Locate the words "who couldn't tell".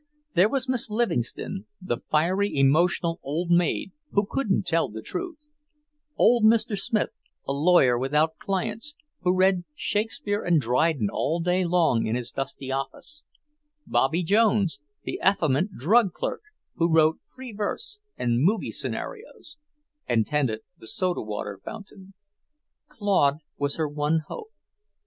4.09-4.89